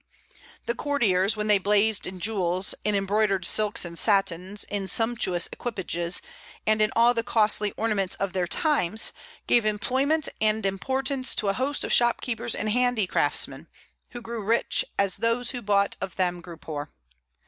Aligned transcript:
The 0.65 0.73
courtiers, 0.73 1.37
when 1.37 1.45
they 1.45 1.59
blazed 1.59 2.07
in 2.07 2.19
jewels, 2.19 2.73
in 2.83 2.95
embroidered 2.95 3.45
silks 3.45 3.85
and 3.85 3.99
satins, 3.99 4.63
in 4.63 4.87
sumptuous 4.87 5.47
equipages, 5.51 6.23
and 6.65 6.81
in 6.81 6.91
all 6.95 7.13
the 7.13 7.21
costly 7.21 7.71
ornaments 7.77 8.15
of 8.15 8.33
their 8.33 8.47
times, 8.47 9.13
gave 9.45 9.63
employment 9.63 10.27
and 10.41 10.65
importance 10.65 11.35
to 11.35 11.49
a 11.49 11.53
host 11.53 11.83
of 11.83 11.93
shopkeepers 11.93 12.55
and 12.55 12.69
handicraftsmen, 12.71 13.67
who 14.09 14.21
grew 14.21 14.43
rich, 14.43 14.83
as 14.97 15.17
those 15.17 15.51
who 15.51 15.61
bought 15.61 15.97
of 16.01 16.15
them 16.15 16.41
grew 16.41 16.57
poor. 16.57 16.89